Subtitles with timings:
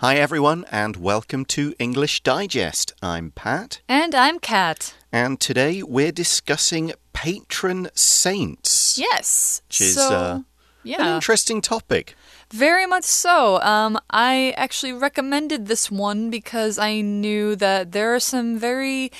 [0.00, 2.92] Hi, everyone, and welcome to English Digest.
[3.02, 4.94] I'm Pat, And I'm Kat.
[5.10, 9.60] and today we're discussing patron saints, Yes.
[9.66, 10.40] which is so, uh,
[10.84, 12.14] an interesting topic.
[12.52, 13.60] very much so.
[13.62, 19.10] Um, I actually recommended this one because I knew that there are some very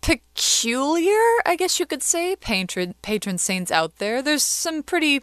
[0.00, 4.22] peculiar, I guess you could say, patron patron saints out there.
[4.22, 5.20] There's some pretty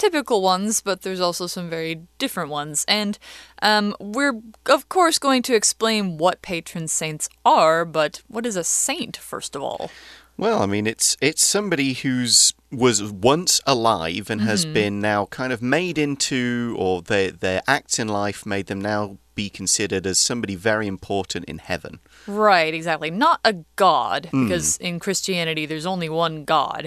[0.00, 2.84] typical ones, but there's also some very different ones.
[2.88, 3.18] And
[3.62, 8.64] um, we're of course going to explain what patron saints are, but what is a
[8.64, 9.90] saint first of all?
[10.36, 15.52] Well, I mean, it's it's somebody who's was once alive and has been now kind
[15.52, 20.18] of made into, or their their acts in life made them now be considered as
[20.18, 21.92] somebody very important in heaven.
[22.26, 23.10] Right, exactly.
[23.10, 24.44] Not a god, Hmm.
[24.48, 26.82] because in Christianity there's only one God,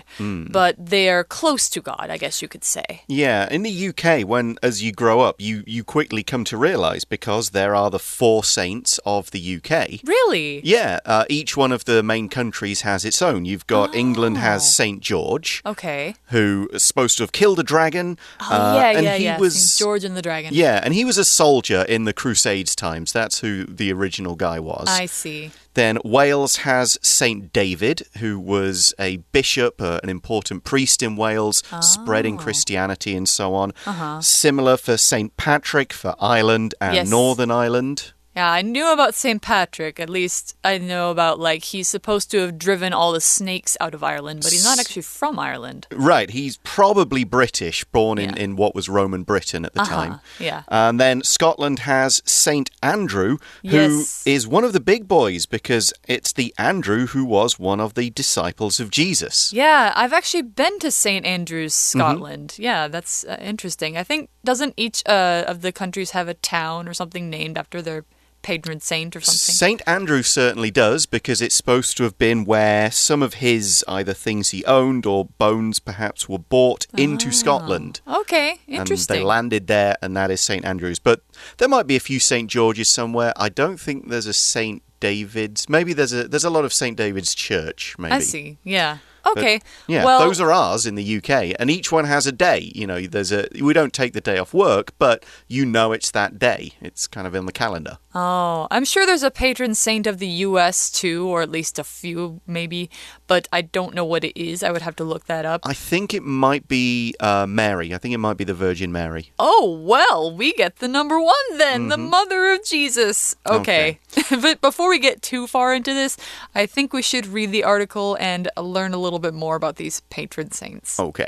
[0.58, 2.90] but they are close to God, I guess you could say.
[3.08, 7.04] Yeah, in the UK, when as you grow up, you you quickly come to realize
[7.18, 9.74] because there are the four saints of the UK.
[10.16, 10.62] Really?
[10.64, 13.46] Yeah, uh, each one of the main countries has its own.
[13.50, 16.14] You've got England has Saint George, Okay.
[16.36, 18.08] who is supposed to have killed a dragon.
[18.40, 19.40] Oh, uh, yeah, and yeah, he yeah.
[19.40, 19.80] was St.
[19.86, 20.50] George and the Dragon.
[20.54, 23.12] yeah, and he was a soldier in the Crusades times.
[23.12, 24.88] That's who the original guy was.
[24.90, 25.52] I see.
[25.76, 31.64] Then Wales has Saint David, who was a bishop, uh, an important priest in Wales,
[31.82, 32.44] spreading Oh.
[32.44, 33.72] Christianity and so on.
[33.86, 34.22] Uh-huh.
[34.22, 37.10] Similar for Saint Patrick for Ireland and Yes.
[37.10, 38.14] Northern Ireland.
[38.36, 39.42] Yeah, I knew about St.
[39.42, 40.00] Patrick.
[40.00, 43.94] At least I know about, like, he's supposed to have driven all the snakes out
[43.94, 45.86] of Ireland, but he's not actually from Ireland.
[45.92, 48.44] Right, he's probably British, born in, Yeah.
[48.44, 50.20] in what was Roman Britain at the Uh-huh, time.
[50.40, 50.64] yeah.
[50.68, 54.48] And then Scotland has Saint Andrew, who is Yes.
[54.48, 58.80] one of the big boys because it's the Andrew who was one of the disciples
[58.80, 59.54] of Jesus.
[59.54, 61.24] Yeah, I've actually been to St.
[61.26, 62.00] Andrews, Mm-hmm.
[62.00, 62.56] Scotland.
[62.58, 63.96] Yeah, that's uh, interesting.
[63.96, 67.80] I think, doesn't each uh, of the countries have a town or something named after
[67.82, 68.06] their
[68.44, 69.56] patron saint or something?
[69.56, 69.82] St.
[69.88, 74.50] Andrew certainly does because it's supposed to have been where some of his either things
[74.50, 78.02] he owned or bones perhaps were bought into ah, Scotland.
[78.08, 79.16] Okay, interesting.
[79.16, 80.64] And they landed there, and that is St.
[80.64, 81.00] Andrews.
[81.00, 81.22] But
[81.58, 82.50] there might be a few St.
[82.50, 83.34] George's somewhere.
[83.36, 84.84] I don't think there's a St.
[85.00, 85.68] David's.
[85.68, 86.96] Maybe there's a there's a lot of St.
[86.96, 87.96] David's Church.
[87.98, 88.14] Maybe.
[88.14, 88.58] I see.
[88.64, 89.00] Yeah.
[89.24, 89.62] But, Okay.
[89.88, 92.72] yeah, well, those are ours in the UK, and each one has a day.
[92.76, 96.12] You know, there's a we don't take the day off work, but you know it's
[96.12, 96.74] that day.
[96.82, 97.98] It's kind of in the calendar.
[98.16, 100.92] Oh, I'm sure there's a patron saint of the U.S.
[100.92, 102.90] too, or at least a few, maybe.
[103.26, 104.62] But I don't know what it is.
[104.62, 105.62] I would have to look that up.
[105.64, 107.94] I think it might be uh, Mary.
[107.94, 109.32] I think it might be the Virgin Mary.
[109.40, 113.36] Oh, well, we get the number one then, the mother of Jesus.
[113.48, 114.00] Okay.
[114.30, 116.16] but before we get too far into this,
[116.54, 120.02] I think we should read the article and learn a little bit more about these
[120.10, 121.00] patron saints.
[121.00, 121.28] Okay.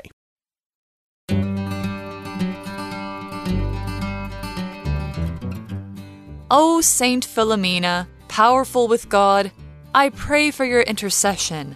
[6.51, 9.51] O Saint Philomena, powerful with God,
[9.95, 11.75] I pray for your intercession.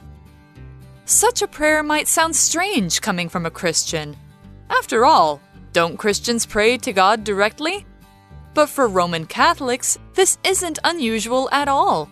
[1.05, 4.15] Such a prayer might sound strange coming from a Christian.
[4.69, 5.41] After all,
[5.73, 7.85] don't Christians pray to God directly?
[8.53, 12.09] But for Roman Catholics, this isn't unusual at all.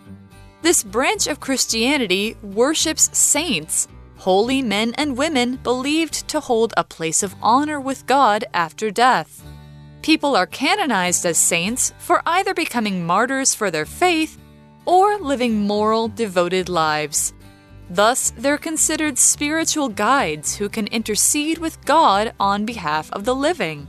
[0.61, 3.87] This branch of Christianity worships saints,
[4.17, 9.43] holy men and women believed to hold a place of honor with God after death.
[10.01, 14.39] People are canonized as saints for either becoming martyrs for their faith
[14.85, 17.33] or living moral, devoted lives.
[17.89, 23.87] Thus, they're considered spiritual guides who can intercede with God on behalf of the living.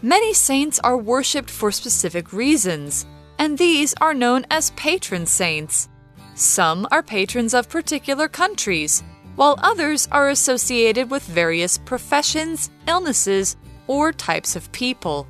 [0.00, 3.06] Many saints are worshipped for specific reasons,
[3.42, 5.88] and these are known as patron saints.
[6.36, 9.02] Some are patrons of particular countries,
[9.34, 13.56] while others are associated with various professions, illnesses,
[13.88, 15.26] or types of people.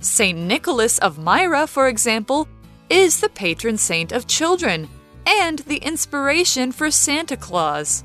[0.00, 2.48] Saint Nicholas of Myra, for example,
[2.88, 4.88] is the patron saint of children
[5.26, 8.04] and the inspiration for Santa Claus.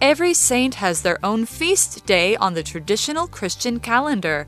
[0.00, 4.46] Every saint has their own feast day on the traditional Christian calendar.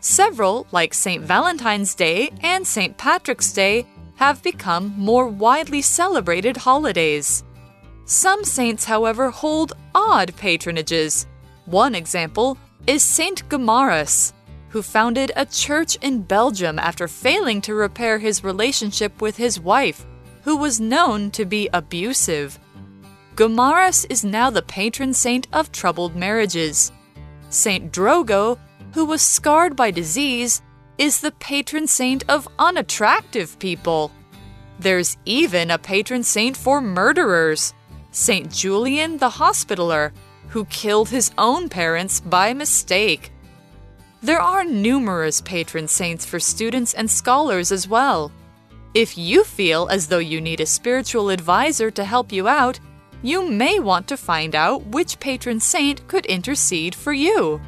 [0.00, 1.22] Several, like St.
[1.22, 2.96] Valentine's Day and St.
[2.96, 3.86] Patrick's Day,
[4.16, 7.44] have become more widely celebrated holidays.
[8.06, 11.26] Some saints, however, hold odd patronages.
[11.66, 14.32] One example is Saint Gomarus,
[14.70, 20.06] who founded a church in Belgium after failing to repair his relationship with his wife,
[20.42, 22.58] who was known to be abusive.
[23.36, 26.90] Gomarus is now the patron saint of troubled marriages.
[27.48, 28.58] Saint Drogo,
[28.92, 30.62] who was scarred by disease,
[30.98, 34.10] is the patron saint of unattractive people.
[34.78, 37.74] There's even a patron saint for murderers,
[38.12, 40.12] Saint Julian the Hospitaller,
[40.48, 43.32] who killed his own parents by mistake.
[44.22, 48.32] There are numerous patron saints for students and scholars as well.
[48.92, 52.80] If you feel as though you need a spiritual advisor to help you out,
[53.22, 57.60] you may want to find out which patron saint could intercede for you.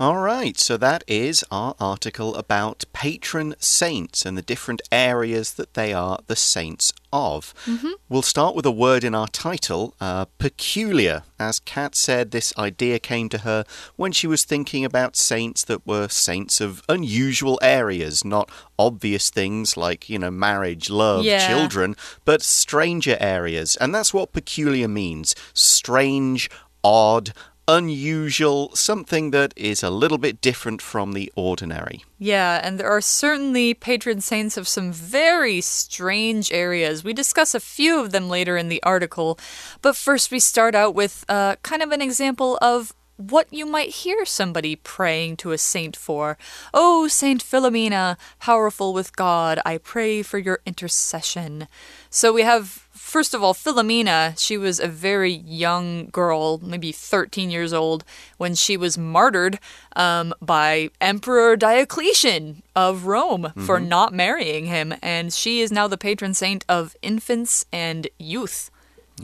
[0.00, 5.74] All right, so that is our article about patron saints and the different areas that
[5.74, 7.52] they are the saints of.
[7.66, 7.92] Mm -hmm.
[8.08, 11.22] We'll start with a word in our title uh, peculiar.
[11.38, 13.64] As Kat said, this idea came to her
[13.96, 19.76] when she was thinking about saints that were saints of unusual areas, not obvious things
[19.76, 21.46] like, you know, marriage, love, yeah.
[21.46, 21.94] children,
[22.24, 23.76] but stranger areas.
[23.76, 26.48] And that's what peculiar means strange,
[26.82, 27.32] odd,
[27.70, 32.04] unusual, something that is a little bit different from the ordinary.
[32.18, 37.04] Yeah, and there are certainly patron saints of some very strange areas.
[37.04, 39.38] We discuss a few of them later in the article,
[39.82, 43.90] but first we start out with uh, kind of an example of what you might
[43.90, 46.38] hear somebody praying to a saint for.
[46.72, 51.68] Oh, Saint Philomena, powerful with God, I pray for your intercession.
[52.08, 57.50] So we have First of all, Philomena, she was a very young girl, maybe 13
[57.50, 58.04] years old,
[58.36, 59.58] when she was martyred
[59.96, 63.66] um, by Emperor Diocletian of Rome mm -hmm.
[63.66, 63.88] for mm-hmm.
[63.88, 64.94] not marrying him.
[65.02, 68.70] And she is now the patron saint of infants and youth.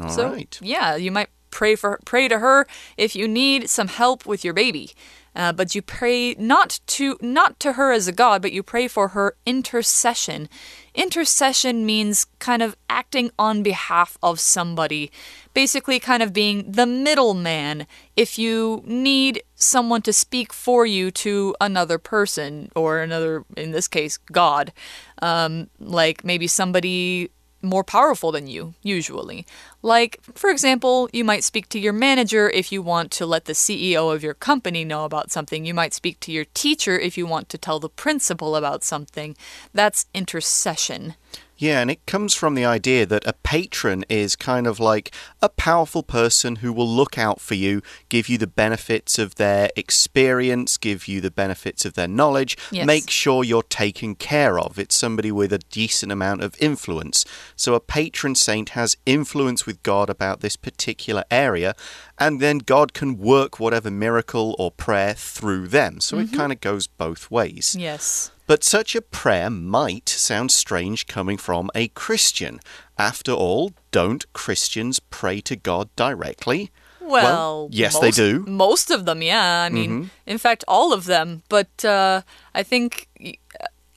[0.00, 0.58] All so, right.
[0.60, 2.66] yeah, you might pray for pray to her
[2.96, 4.88] if you need some help with your baby.
[5.36, 8.88] Uh, but you pray not to not to her as a god, but you pray
[8.88, 10.48] for her intercession.
[10.96, 15.12] Intercession means kind of acting on behalf of somebody,
[15.52, 17.86] basically kind of being the middleman.
[18.16, 23.88] If you need someone to speak for you to another person or another, in this
[23.88, 24.72] case, God,
[25.20, 27.30] um, like maybe somebody
[27.66, 29.46] more powerful than you, usually.
[29.82, 33.52] Like, for example, you might speak to your manager if you want to let the
[33.52, 35.64] CEO of your company know about something.
[35.64, 39.36] You might speak to your teacher if you want to tell the principal about something.
[39.74, 41.14] That's intercession.
[41.58, 45.48] Yeah, and it comes from the idea that a patron is kind of like a
[45.48, 47.80] powerful person who will look out for you,
[48.10, 52.86] give you the benefits of their experience, give you the benefits of their knowledge, yes.
[52.86, 54.78] make sure you're taken care of.
[54.78, 57.24] It's somebody with a decent amount of influence.
[57.56, 61.74] So a patron saint has influence with God about this particular area,
[62.18, 66.00] and then God can work whatever miracle or prayer through them.
[66.00, 66.24] So mm -hmm.
[66.24, 66.40] it mm-hmm.
[66.40, 67.74] kind of goes both ways.
[67.78, 68.30] Yes.
[68.46, 72.60] But such a prayer might sound strange coming from a Christian.
[72.96, 76.70] After all, don't Christians pray to God directly?
[77.00, 78.44] Well, well yes, most, they do.
[78.46, 79.66] Most of them, yeah.
[79.66, 80.10] I mean, mm -hmm.
[80.26, 81.42] in fact, all of them.
[81.48, 82.20] But uh,
[82.54, 83.08] I think,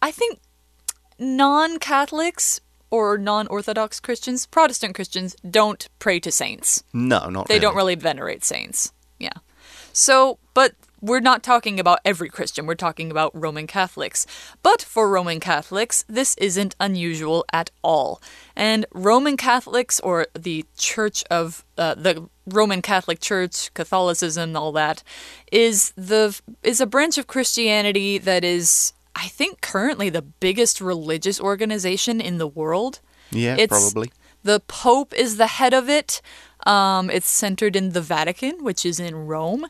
[0.07, 0.39] I think
[1.17, 6.83] non-Catholics or non-Orthodox Christians, Protestant Christians, don't pray to saints.
[6.91, 7.47] No, not.
[7.47, 7.59] They really.
[7.59, 8.93] don't really venerate saints.
[9.17, 9.37] Yeah.
[9.93, 14.25] So, but we're not talking about every Christian, we're talking about Roman Catholics.
[14.63, 18.21] But for Roman Catholics, this isn't unusual at all.
[18.55, 25.03] And Roman Catholics, or the Church of uh, the Roman Catholic Church, Catholicism, all that,
[25.51, 31.39] is the is a branch of Christianity that is, I think, currently the biggest religious
[31.39, 32.99] organization in the world.
[33.31, 34.11] Yeah, it's, probably.
[34.43, 36.21] The Pope is the head of it.
[36.65, 39.67] Um, it's centered in the Vatican, which is in Rome,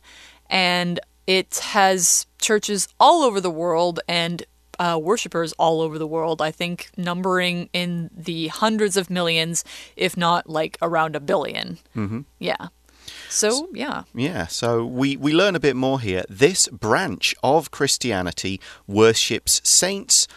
[0.49, 0.99] and
[1.29, 4.43] it has churches all over the world and
[4.79, 6.41] uh, worshippers all over the world.
[6.41, 9.63] I think numbering in the hundreds of millions,
[9.95, 12.25] if not like around a 1000000000 mm -hmm.
[12.39, 12.69] Yeah.
[13.29, 14.03] So, yeah.
[14.15, 14.69] Yeah, so
[14.99, 16.23] we, we learn a bit more here.
[16.39, 20.27] This branch of Christianity worships saints,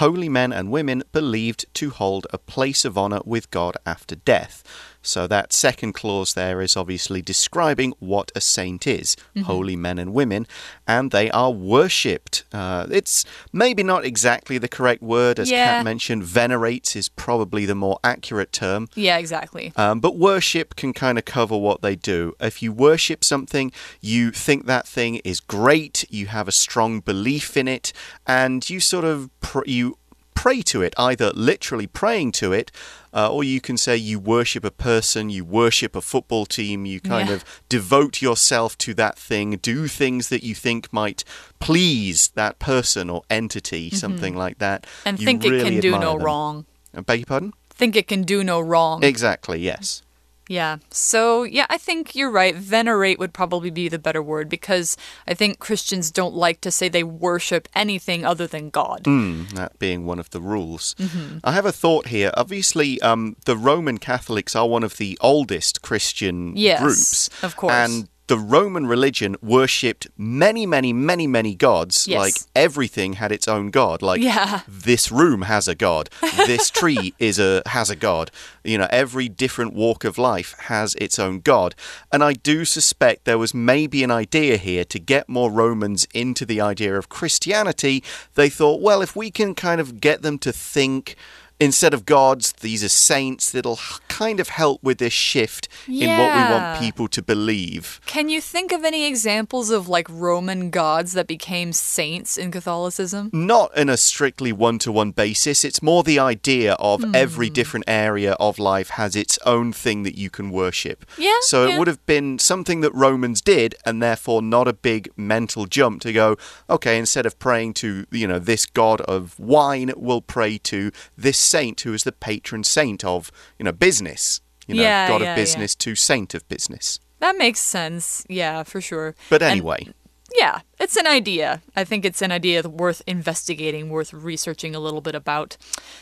[0.00, 4.62] holy men and women believed to hold a place of honor with God after death.
[5.02, 9.46] So that second clause there is obviously describing what a saint is mm -hmm.
[9.46, 10.46] holy men and women,
[10.86, 12.44] and they are worshipped.
[12.52, 15.66] Uh, it's maybe not exactly the correct word, as yeah.
[15.66, 16.22] Kat mentioned.
[16.24, 18.88] Venerates is probably the more accurate term.
[18.94, 19.72] Yeah, exactly.
[19.76, 22.34] Um, but worship can kind of cover what they do.
[22.40, 27.56] If you worship something, you think that thing is great, you have a strong belief
[27.56, 27.92] in it,
[28.26, 29.28] and you sort of
[29.66, 29.96] you
[30.34, 32.70] pray to it, either literally praying to it,
[33.12, 37.00] uh, or you can say you worship a person, you worship a football team, you
[37.00, 37.36] kind yeah.
[37.36, 41.24] of devote yourself to that thing, do things that you think might
[41.58, 44.00] please that person or entity, mm -hmm.
[44.00, 44.86] something like that.
[45.04, 46.22] And you think really it can do no them.
[46.22, 46.66] wrong.
[46.94, 47.52] I beg your pardon?
[47.74, 49.02] Think it can do no wrong.
[49.04, 50.02] Exactly, yes.
[50.48, 50.78] Yeah.
[50.90, 52.54] So, yeah, I think you're right.
[52.54, 54.96] Venerate would probably be the better word because
[55.26, 59.04] I think Christians don't like to say they worship anything other than God.
[59.04, 60.94] Mm, that being one of the rules.
[60.98, 61.40] Mm -hmm.
[61.44, 62.30] I have a thought here.
[62.36, 67.30] Obviously, um, the Roman Catholics are one of the oldest Christian yes, groups.
[67.42, 67.74] Of course.
[67.74, 72.06] And the Roman religion worshipped many, many, many, many gods.
[72.06, 72.18] Yes.
[72.18, 74.00] Like everything had its own god.
[74.00, 74.60] Like Yeah.
[74.68, 76.08] this room has a god.
[76.46, 78.30] This tree is a has a god.
[78.64, 81.74] You know, every different walk of life has its own god.
[82.12, 86.46] And I do suspect there was maybe an idea here to get more Romans into
[86.46, 88.02] the idea of Christianity.
[88.34, 91.16] They thought, well, if we can kind of get them to think
[91.62, 93.78] instead of gods, these are saints, that'll
[94.08, 98.00] kind of help with this shift in what we want people to believe.
[98.06, 103.30] Can you think of any examples of like Roman gods that became saints in Catholicism?
[103.32, 105.64] not in a strictly one to one basis.
[105.64, 107.52] It's more the idea of every Hmm.
[107.54, 111.04] different area of life has its own thing that you can worship.
[111.18, 111.74] Yeah, So yeah.
[111.74, 116.00] it would have been something that Romans did, and therefore not a big mental jump
[116.02, 116.36] to go,
[116.68, 121.38] okay, instead of praying to, you know, this god of wine, we'll pray to this
[121.52, 124.40] saint who is the patron saint of, you know, business.
[124.66, 125.42] You know, Yeah, god yeah, of yeah.
[125.44, 126.98] business to saint of business.
[127.18, 128.24] That makes sense.
[128.28, 129.14] Yeah, for sure.
[129.30, 129.88] But And- anyway.
[130.34, 131.60] Yeah, it's an idea.
[131.76, 135.58] I think it's an idea worth investigating, worth researching a little bit about.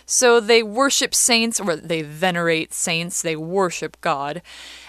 [0.06, 4.40] So they worship saints, or they venerate saints, they worship God.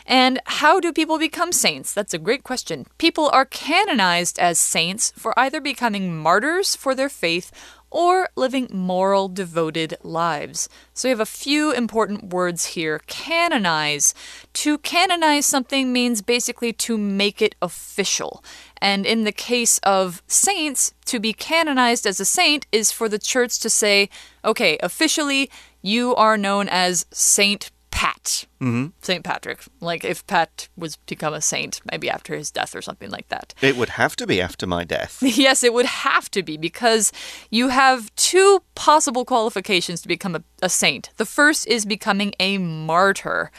[0.05, 1.91] And how do people become saints?
[1.91, 2.85] That's a great question.
[2.99, 7.49] People are canonized as saints for either becoming martyrs for their faith
[7.91, 10.69] or living moral, devoted lives.
[10.93, 13.01] So we have a few important words here.
[13.07, 14.15] Canonize.
[14.53, 18.43] To canonize something means basically to make it official.
[18.81, 23.19] And in the case of saints, to be canonized as a saint is for the
[23.19, 24.09] church to say,
[24.43, 28.47] okay, officially, you are known as Saint Pat.
[28.59, 28.87] Mm-hmm.
[29.03, 29.63] Saint Patrick.
[29.79, 33.27] Like if Pat was to become a saint, maybe after his death or something like
[33.29, 33.53] that.
[33.61, 35.21] It would have to be after my death.
[35.41, 37.11] Yes, it would have to be because
[37.51, 41.11] you have two possible qualifications to become a, a saint.
[41.17, 43.51] The first is becoming a martyr.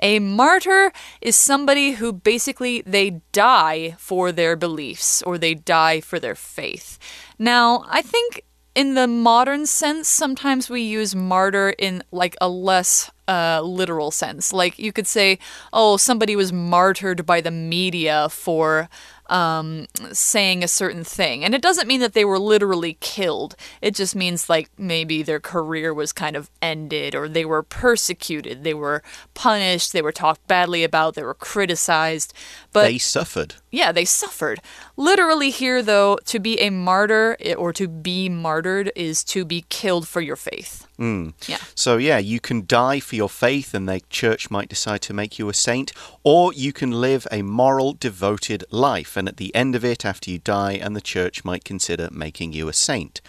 [0.00, 6.18] A martyr is somebody who basically they die for their beliefs or they die for
[6.18, 6.98] their faith.
[7.38, 13.10] Now, I think in the modern sense, sometimes we use martyr in like a less
[13.26, 14.52] uh, literal sense.
[14.52, 15.38] Like you could say,
[15.72, 18.88] oh, somebody was martyred by the media for
[19.30, 21.44] um, saying a certain thing.
[21.44, 23.54] And it doesn't mean that they were literally killed.
[23.80, 28.64] It just means like maybe their career was kind of ended or they were persecuted,
[28.64, 29.02] they were
[29.34, 32.34] punished, they were talked badly about, they were criticized.
[32.72, 33.54] But they suffered.
[33.70, 34.60] yeah, they suffered.
[35.00, 39.64] Literally, here, though, to be a martyr eh, or to be martyred is to be
[39.70, 40.86] killed for your faith.
[40.98, 41.32] Mm.
[41.48, 41.56] Yeah.
[41.74, 45.38] So, yeah, you can die for your faith and the church might decide to make
[45.38, 49.16] you a saint, or you can live a moral, devoted life.
[49.16, 52.52] And at the end of it, after you die, and the church might consider making
[52.52, 53.22] you a saint.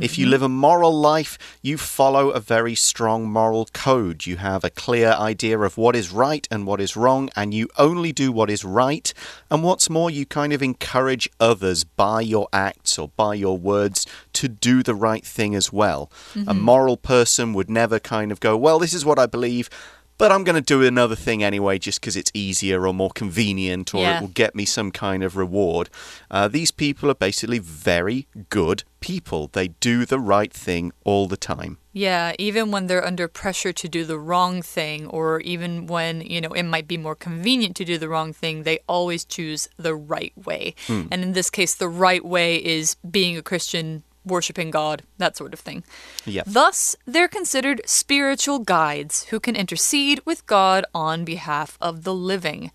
[0.00, 0.30] If you mm-hmm.
[0.30, 4.26] live a moral life, you follow a very strong moral code.
[4.26, 7.68] You have a clear idea of what is right and what is wrong, and you
[7.78, 9.12] only do what is right.
[9.50, 14.06] And what's more, you kind of encourage others by your acts or by your words
[14.34, 16.10] to do the right thing as well.
[16.34, 16.60] A mm-hmm.
[16.60, 19.70] moral person would never kind of go, Well, this is what I believe.
[20.16, 23.92] But I'm going to do another thing anyway, just because it's easier or more convenient,
[23.94, 24.18] or Yeah.
[24.18, 25.90] it will get me some kind of reward.
[26.30, 29.50] Uh, these people are basically very good people.
[29.52, 31.78] They do the right thing all the time.
[31.92, 36.40] Yeah, even when they're under pressure to do the wrong thing, or even when, you
[36.40, 39.94] know, it might be more convenient to do the wrong thing, they always choose the
[39.94, 40.74] right way.
[40.88, 45.52] And in this case, the right way is being a Christian, worshiping God, that sort
[45.52, 45.84] of thing.
[46.24, 46.42] Yeah.
[46.46, 52.70] Thus, they're considered spiritual guides who can intercede with God on behalf of the living.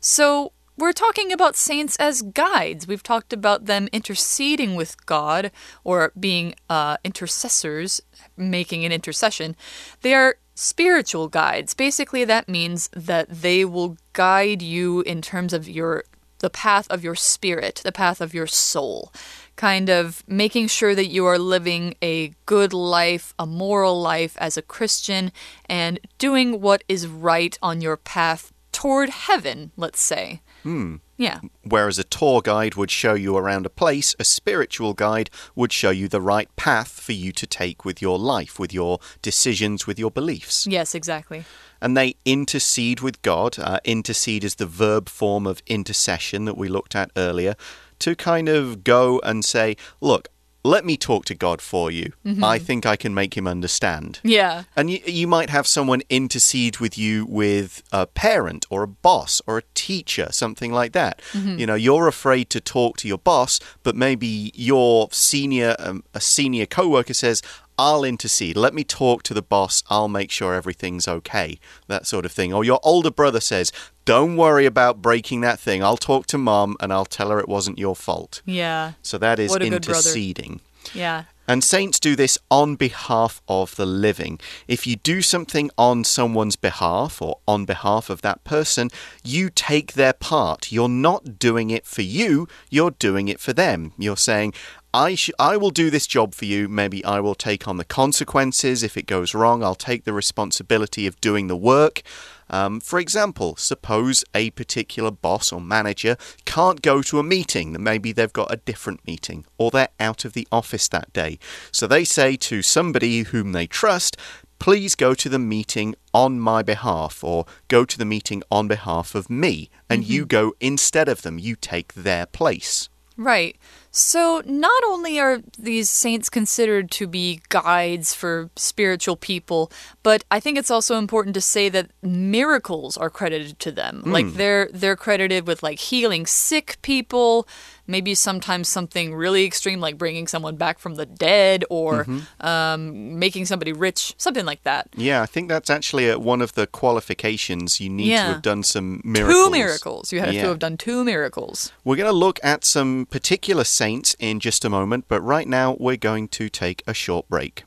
[0.00, 2.88] So, we're talking about saints as guides.
[2.88, 5.50] We've talked about them interceding with God
[5.84, 8.00] or being uh, intercessors,
[8.34, 9.56] making an intercession.
[10.00, 11.74] They are spiritual guides.
[11.74, 16.04] Basically, that means that they will guide you in terms of your
[16.38, 19.12] the path of your spirit, the path of your soul,
[19.60, 24.56] kind of making sure that you are living a good life, a moral life as
[24.56, 25.30] a Christian,
[25.66, 30.40] and doing what is right on your path toward heaven, let's say.
[30.62, 30.96] Hmm.
[31.18, 31.40] Yeah.
[31.62, 35.90] Whereas a tour guide would show you around a place, a spiritual guide would show
[35.90, 39.98] you the right path for you to take with your life, with your decisions, with
[39.98, 40.66] your beliefs.
[40.66, 41.44] Yes, exactly.
[41.82, 43.58] and they intercede with God.
[43.58, 47.54] Uh, intercede is the verb form of intercession that we looked at earlier,
[48.00, 50.28] to kind of go and say, Look,
[50.62, 52.12] let me talk to God for you.
[52.42, 54.20] I think I can make him understand.
[54.22, 54.64] Yeah.
[54.76, 59.40] And you, you might have someone intercede with you with a parent or a boss
[59.46, 61.22] or a teacher, something like that.
[61.58, 66.20] You know, you're afraid to talk to your boss, but maybe your senior, um, a
[66.20, 67.40] senior coworker says,
[67.80, 68.56] I'll intercede.
[68.58, 69.82] Let me talk to the boss.
[69.88, 71.58] I'll make sure everything's okay.
[71.88, 72.52] That sort of thing.
[72.52, 73.72] Or your older brother says,
[74.04, 75.82] Don't worry about breaking that thing.
[75.82, 78.42] I'll talk to mom and I'll tell her it wasn't your fault.
[78.44, 78.92] Yeah.
[79.00, 79.98] So that is What a good brother.
[79.98, 80.60] interceding.
[80.92, 81.24] Yeah.
[81.48, 84.38] And saints do this on behalf of the living.
[84.68, 88.88] If you do something on someone's behalf or on behalf of that person,
[89.24, 90.70] you take their part.
[90.70, 93.94] You're not doing it for you, you're doing it for them.
[93.98, 94.54] You're saying,
[94.92, 96.68] I, sh- I will do this job for you.
[96.68, 98.82] Maybe I will take on the consequences.
[98.82, 102.02] If it goes wrong, I'll take the responsibility of doing the work.
[102.48, 108.10] Um, for example, suppose a particular boss or manager can't go to a meeting, maybe
[108.10, 111.38] they've got a different meeting, or they're out of the office that day.
[111.70, 114.16] So they say to somebody whom they trust,
[114.58, 119.14] please go to the meeting on my behalf, or go to the meeting on behalf
[119.14, 122.88] of me, and you go instead of them, you take their place.
[123.16, 123.56] Right.
[123.92, 129.72] So, not only are these saints considered to be guides for spiritual people,
[130.04, 134.02] but I think it's also important to say that miracles are credited to them.
[134.06, 134.36] Like hmm.
[134.36, 137.48] they're they're credited with like healing sick people,
[137.90, 142.06] maybe sometimes something really extreme like bringing someone back from the dead or
[142.40, 144.88] um, making somebody rich, something like that.
[144.96, 147.80] Yeah, I think that's actually uh one of the qualifications.
[147.80, 148.26] You need Yeah.
[148.26, 149.44] to have done some miracles.
[149.44, 150.12] Two miracles.
[150.12, 150.42] You have Yeah.
[150.42, 151.72] to have done two miracles.
[151.84, 155.76] We're going to look at some particular saints in just a moment, but right now
[155.78, 157.64] we're going to take a short break.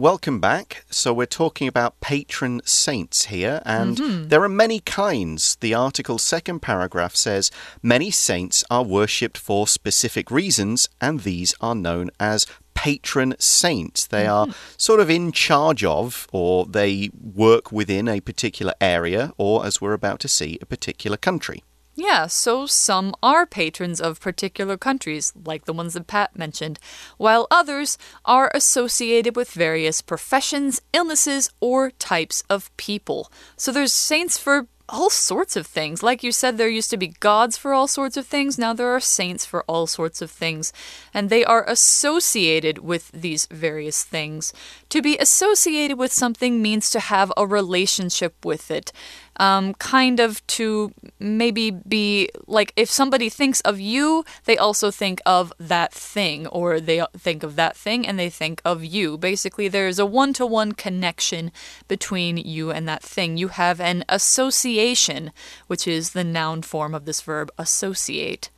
[0.00, 0.84] Welcome back.
[0.90, 4.28] So, we're talking about patron saints here, and mm-hmm.
[4.28, 5.56] there are many kinds.
[5.56, 7.50] The article's second paragraph says
[7.82, 14.06] many saints are worshipped for specific reasons, and these are known as patron saints.
[14.06, 14.74] They are mm-hmm.
[14.76, 19.94] sort of in charge of, or they work within a particular area, or as we're
[19.94, 21.64] about to see, a particular country.
[22.00, 26.78] Yeah, so some are patrons of particular countries, like the ones that Pat mentioned,
[27.16, 33.32] while others are associated with various professions, illnesses, or types of people.
[33.56, 36.02] So there's saints for all sorts of things.
[36.02, 38.58] Like you said, there used to be gods for all sorts of things.
[38.58, 40.72] Now there are saints for all sorts of things.
[41.12, 44.52] And they are associated with these various things.
[44.88, 48.92] To be associated with something means to have a relationship with it.
[49.38, 55.20] Um, kind of to maybe be like if somebody thinks of you, they also think
[55.24, 59.16] of that thing, or they think of that thing and they think of you.
[59.16, 61.52] Basically, there's a one to one connection
[61.86, 63.36] between you and that thing.
[63.36, 65.32] You have an association,
[65.68, 68.50] which is the noun form of this verb, associate.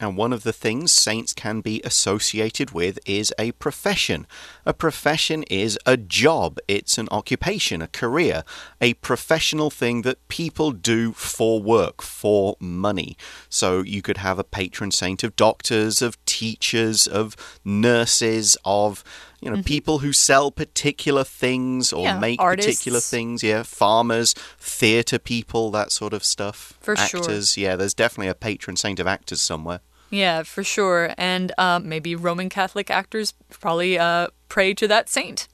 [0.00, 4.26] And one of the things saints can be associated with is a profession.
[4.64, 8.42] A profession is a job, it's an occupation, a career,
[8.80, 13.16] a professional thing that people do for work, for money.
[13.50, 19.04] So you could have a patron saint of doctors, of teachers, of nurses, of
[19.40, 19.64] you know, mm-hmm.
[19.64, 22.04] people who sell particular things or.
[22.04, 22.70] Yeah, make artists.
[22.70, 23.42] particular things.
[23.42, 26.74] Yeah, farmers, theatre people, that sort of stuff.
[26.80, 27.20] For sure.
[27.20, 27.56] actors.
[27.56, 29.80] Yeah, there's definitely a patron saint of actors somewhere.
[30.10, 31.14] Yeah, for sure.
[31.16, 35.46] And um, maybe Roman Catholic actors probably uh, pray to that saint.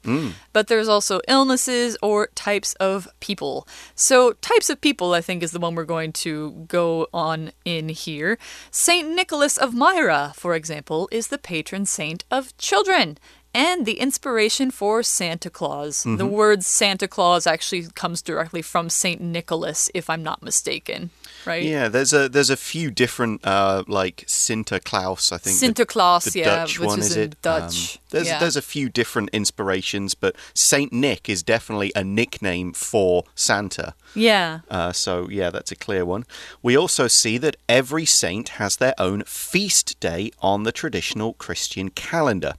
[0.53, 3.69] But there's also illnesses or types of people.
[3.95, 7.91] So, types of people, I think, is the one we're going to go on in
[7.91, 8.39] here.
[8.71, 13.19] Saint Nicholas of Myra, for example, is the patron saint of children.
[13.53, 16.05] And the inspiration for Santa Claus.
[16.19, 21.09] The word Santa Claus actually comes directly from Saint Nicholas, if I'm not mistaken,
[21.47, 21.63] right?
[21.63, 25.33] Yeah, there's a there's a few different uh, like Sinterklaas.
[25.33, 27.43] I think the- Sinterklaas, the yeah, Dutch which one is is it?
[27.43, 27.97] Dutch.
[27.97, 28.39] Um, there's yeah.
[28.39, 33.95] there's a few different inspirations, but Saint Nick is definitely a nickname for Santa.
[34.17, 34.61] Yeah.
[34.69, 36.25] Uh, so yeah, that's a clear one.
[36.63, 41.91] We also see that every saint has their own feast day on the traditional Christian
[41.91, 42.55] calendar.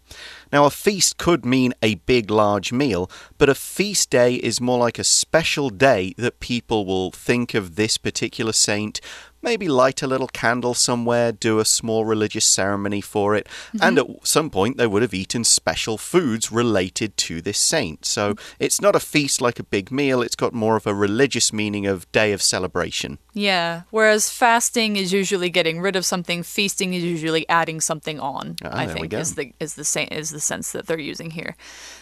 [0.52, 4.78] Now, a feast could mean a big, large meal, but a feast day is more
[4.78, 9.02] like a special day that people will think of this particular saint,
[9.41, 13.47] maybe light a little candle somewhere, do a small religious ceremony for it,
[13.82, 18.06] and at some point they would have eaten special foods related to this saint.
[18.06, 21.54] So it's not a feast like a big meal, it's got more of a religious
[21.54, 23.19] meaning of day of celebration.
[23.34, 23.84] Yeah.
[23.91, 28.56] Whereas fasting is usually getting rid of something, feasting is usually adding something on.
[28.63, 31.56] Ah, I think is the is the same is the sense that they're using here.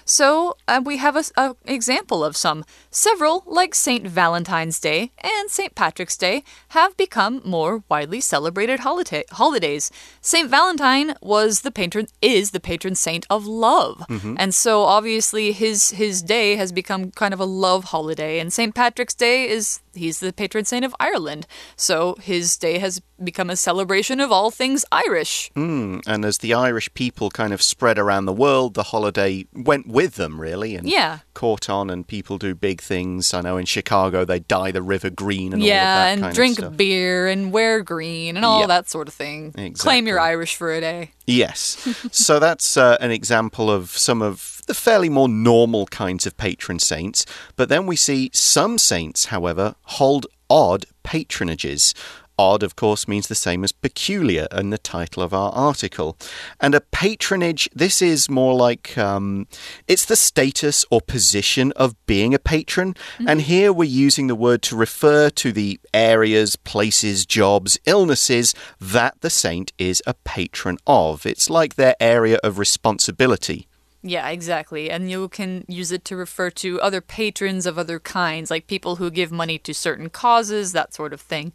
[0.05, 2.63] So uh, we have a, a example of some.
[2.91, 9.23] Several, like Saint Valentine's Day and Saint Patrick's Day, have become more widely celebrated holiday
[9.31, 9.91] holidays.
[10.21, 14.05] Saint Valentine was the patron is the patron saint of love.
[14.37, 18.75] And so obviously his his day has become kind of a love holiday and Saint
[18.75, 21.47] Patrick's Day is he's the patron saint of Ireland.
[21.75, 25.51] So his day has become a celebration of all things Irish.
[25.55, 29.87] Mm, and as the Irish people kind of spread around the world, the holiday went
[29.95, 31.19] with them, really, and Yeah.
[31.33, 31.89] caught on.
[31.89, 33.33] And people do big things.
[33.33, 36.59] I know in Chicago they dye the river green and all of yeah, and drink
[36.77, 38.67] beer and wear green and all Yeah.
[38.67, 39.51] that sort of thing.
[39.53, 40.07] Claim Exactly.
[40.07, 41.11] you're Irish for a day.
[41.25, 41.77] Yes.
[42.11, 46.79] so that's uh, an example of some of the fairly more normal kinds of patron
[46.79, 47.25] saints.
[47.55, 51.93] But then we see some saints, however, hold odd patronages.
[52.37, 56.17] Odd, of course, means the same as peculiar in the title of our article.
[56.59, 59.47] And a patronage, this is more like um,
[59.87, 62.95] it's the status or position of being a patron.
[63.25, 69.21] And here we're using the word to refer to the areas, places, jobs, illnesses that
[69.21, 71.25] the saint is a patron of.
[71.25, 73.67] It's like their area of responsibility.
[74.07, 74.91] Yeah, exactly.
[74.91, 78.97] And you can use it to refer to other patrons of other kinds, like people
[78.97, 81.53] who give money to certain causes, that sort of thing.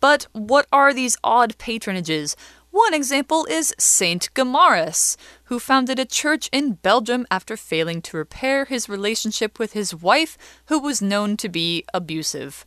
[0.00, 2.34] But what are these odd patronages?
[2.72, 8.64] One example is Saint Gemaris, who founded a church in Belgium after failing to repair
[8.64, 10.36] his relationship with his wife,
[10.66, 12.66] who was known to be abusive.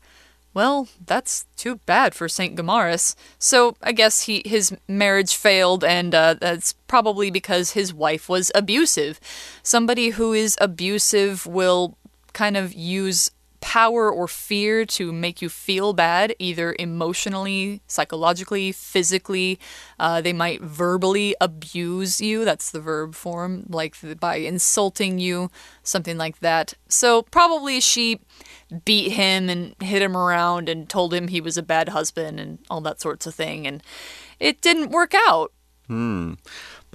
[0.56, 3.14] Well, that's too bad for Saint Gemaris.
[3.38, 8.54] So I guess he his marriage failed, and uh, that's probably because his wife was
[8.56, 9.20] abusive.
[9.62, 11.98] Somebody who is abusive will
[12.32, 13.32] kind of use
[13.66, 19.60] power or fear to make you feel bad, either emotionally, psychologically, physically.
[20.00, 22.46] Uh, they might verbally abuse you.
[22.46, 25.50] That's the verb form, like the, by insulting you,
[25.82, 26.76] something like that.
[26.88, 28.20] So probably she
[28.86, 32.60] beat him and hit him around and told him he was a bad husband and
[32.70, 33.66] all that sorts of thing.
[33.66, 33.82] And
[34.40, 35.52] it didn't work out.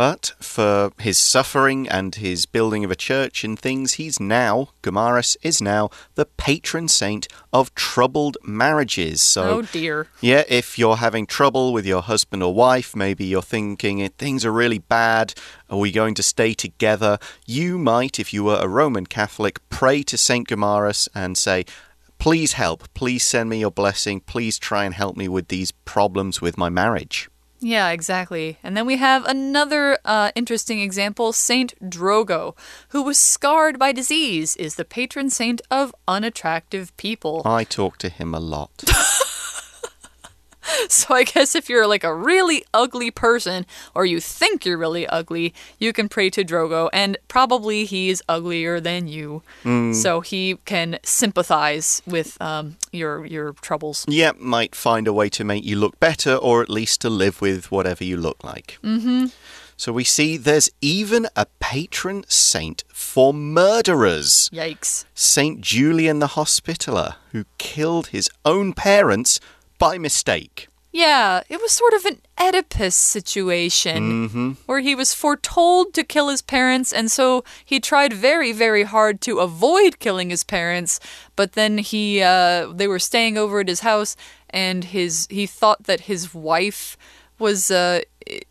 [0.00, 5.36] But for his suffering and his building of a church and things, he's now, Gomarus
[5.42, 9.20] is now the patron saint of troubled marriages.
[9.20, 10.06] So, oh dear.
[10.22, 14.42] yeah, if you're having trouble with your husband or wife, maybe you're thinking "Eh, things
[14.46, 15.34] are really bad,
[15.68, 17.18] are we going to stay together?
[17.44, 21.66] You might, if you were a Roman Catholic, pray to Saint Gomarus and say,
[22.18, 26.40] Please help, please send me your blessing, please try and help me with these problems
[26.40, 27.29] with my marriage.
[27.60, 28.58] Yeah, exactly.
[28.62, 32.56] And then we have another uh, interesting example Saint Drogo,
[32.88, 37.42] who was scarred by disease, is the patron saint of unattractive people.
[37.44, 38.84] I talk to him a lot.
[40.88, 45.06] So I guess if you're like a really ugly person, or you think you're really
[45.06, 49.42] ugly, you can pray to Drogo, and probably he's uglier than you.
[49.92, 54.04] So he can sympathize with um, your your troubles.
[54.08, 57.40] yeah, might find a way to make you look better or at least to live
[57.40, 58.78] with whatever you look like.
[58.82, 59.26] Mm-hmm.
[59.76, 64.50] So we see there's even a patron saint for murderers.
[64.52, 65.06] Yikes.
[65.14, 69.40] Saint Julian the Hospitaller, who killed his own parents
[69.80, 70.68] by mistake.
[70.92, 76.42] Yeah, it was sort of an Oedipus situation where he was foretold to kill his
[76.42, 80.98] parents, and so he tried very, very hard to avoid killing his parents.
[81.36, 84.16] But then he, uh, they were staying over at his house,
[84.50, 86.96] and his he thought that his wife
[87.38, 88.00] was uh,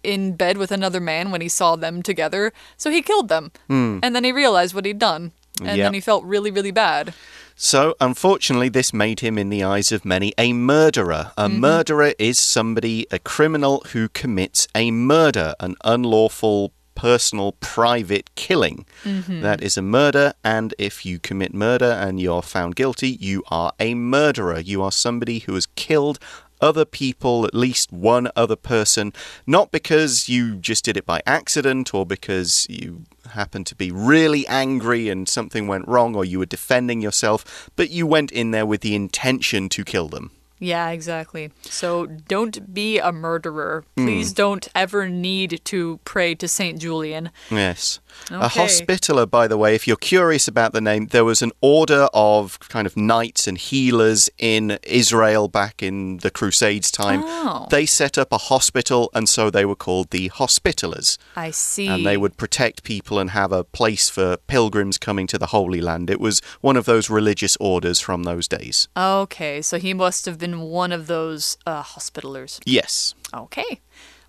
[0.02, 3.52] in bed with another man when he saw them together, so he killed them.
[3.68, 5.86] And then he realized what he'd done, and Yep.
[5.86, 7.14] then he felt really, really bad.
[7.62, 11.34] So, unfortunately, this made him, in the eyes of many, a murderer.
[11.38, 11.60] A mm-hmm.
[11.60, 18.86] murderer is somebody, a criminal who commits a murder, an unlawful, personal, private killing.
[19.04, 19.42] Mm-hmm.
[19.42, 23.74] That is a murder, and if you commit murder and you're found guilty, you are
[23.78, 24.60] a murderer.
[24.60, 26.18] You are somebody who has killed
[26.62, 29.14] other people, at least one other person,
[29.46, 34.48] not because you just did it by accident or because you happened to be really
[34.48, 38.66] angry and something went wrong or you were defending yourself, but you went in there
[38.66, 40.32] with the intention to kill them.
[40.60, 41.52] Yeah, exactly.
[41.62, 43.86] So don't be a murderer.
[43.96, 44.36] Please hmm.
[44.36, 47.32] don't ever need to pray to Saint Julian.
[47.50, 48.00] Yes.
[48.30, 52.08] A hospitaller, by the way, if you're curious about the name, there was an order
[52.14, 57.22] of kind of knights and healers in Israel back in the Crusades time.
[57.24, 57.68] Oh.
[57.70, 61.18] They set up a hospital, and so they were called the Hospitallers.
[61.36, 61.88] I see.
[61.88, 65.82] and they would protect people and have a place for pilgrims coming to the Holy
[65.82, 66.10] Land.
[66.10, 68.88] It was one of those religious orders from those days.
[68.98, 72.60] Okay, so he must have been one of those uh, hospitalers.
[72.66, 73.14] Yes.
[73.34, 73.82] Okay.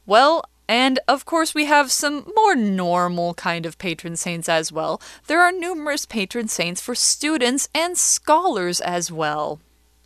[0.07, 5.01] Well, and of course, we have some more normal kind of patron saints as well.
[5.27, 9.61] There are numerous patron saints for students and scholars as well.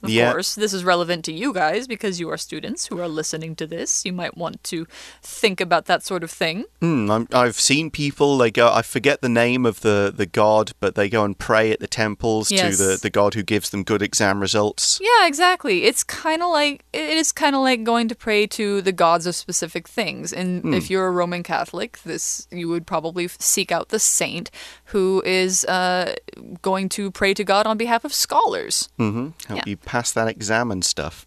[0.05, 0.33] Of Yeah.
[0.33, 0.55] course.
[0.55, 4.05] This is relevant to you guys because you are students who are listening to this.
[4.05, 4.87] You might want to
[5.23, 6.65] think about that sort of thing.
[6.81, 8.39] Hmm, I'm, I've seen people.
[8.39, 8.71] They go.
[8.73, 11.87] I forget the name of the the god, but they go and pray at the
[11.87, 12.77] temples Yes.
[12.79, 14.99] to the the god who gives them good exam results.
[15.03, 15.85] Yeah, exactly.
[15.85, 19.27] It's kind of like it is kind of like going to pray to the gods
[19.27, 20.33] of specific things.
[20.33, 24.51] And if you're a Roman Catholic, this you would probably seek out the saint
[24.87, 26.15] who is uh,
[26.63, 28.89] going to pray to God on behalf of scholars.
[28.99, 29.63] hmm Help Yeah.
[29.67, 31.25] you pass that exam and stuff.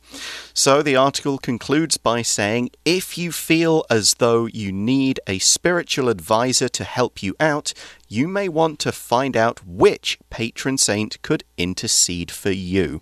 [0.54, 6.10] So the article concludes by saying if you feel as though you need a spiritual
[6.10, 7.74] advisor to help you out,
[8.10, 13.00] you may want to find out which patron saint could intercede for you.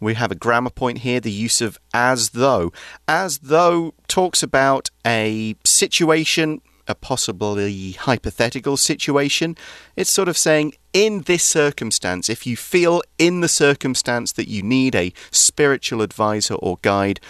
[0.00, 2.72] We have a grammar point here the use of as though.
[3.06, 9.56] As though talks about a situation, a possibly hypothetical situation.
[9.96, 14.62] It's sort of saying, in this circumstance, if you feel in the circumstance that you
[14.62, 17.20] need a spiritual advisor or guide,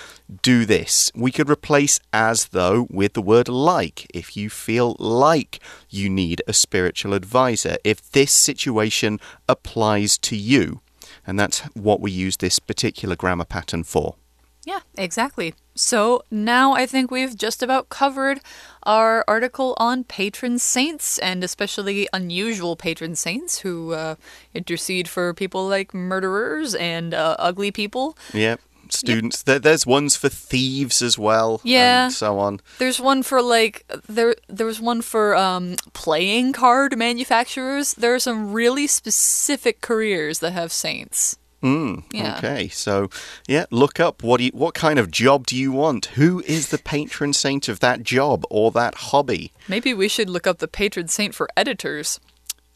[0.43, 1.13] do this.
[1.15, 4.11] We could replace as though with the word like.
[4.15, 10.81] If you feel like you need a spiritual advisor, if this situation applies to you.
[11.27, 14.17] And that's what we use this particular grammar pattern for.
[14.65, 15.55] Yeah, exactly.
[15.81, 18.41] So now I think we've just about covered
[18.83, 24.17] our article on patron saints and especially unusual patron saints who uh,
[24.55, 28.17] intercede for people like murderers and uh, ugly people.
[28.35, 28.61] Yep.
[28.91, 29.43] Students.
[29.45, 31.61] There, there's ones for thieves as well.
[31.65, 32.07] Yeah.
[32.07, 32.61] And so on.
[32.79, 37.95] There's one for like there there was one for um playing card manufacturers.
[37.95, 41.37] There are some really specific careers that have saints.
[41.63, 42.39] Mm, Yeah.
[42.39, 42.69] Okay.
[42.69, 43.11] So,
[43.47, 46.07] yeah, look up what do you, what kind of job do you want?
[46.17, 49.53] Who is the patron saint of that job or that hobby?
[49.69, 52.19] Maybe we should look up the patron saint for editors.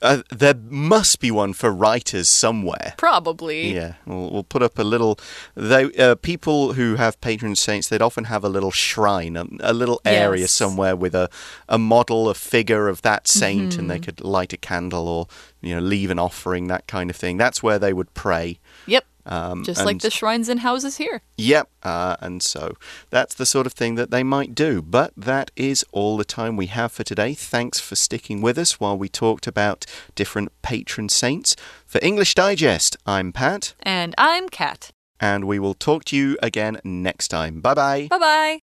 [0.02, 2.92] Uh, there must be one for writers somewhere.
[2.98, 3.74] Probably.
[3.74, 5.18] Yeah, we'll, we'll put up a little.
[5.54, 9.72] They uh, people who have patron saints, they'd often have a little shrine, a, a
[9.72, 10.52] little area Yes.
[10.52, 11.30] somewhere with a
[11.70, 14.04] a model, a figure of that saint, and they Mm-hmm.
[14.04, 15.26] could light a candle or
[15.62, 17.38] you know leave an offering, that kind of thing.
[17.38, 18.58] That's where they would pray.
[18.86, 19.04] Yep.
[19.26, 21.22] Um, Just like the shrines and houses here.
[21.38, 22.74] Yep, uh, and so
[23.08, 24.82] that's the sort of thing that they might do.
[24.82, 27.32] But that is all the time we have for today.
[27.32, 31.56] Thanks for sticking with us while we talked about different patron saints.
[31.86, 34.90] For English Digest, I'm Pat, And I'm Kat.
[35.18, 37.62] and we will talk to you again next time.
[37.62, 38.08] Bye bye.
[38.10, 38.63] Bye bye.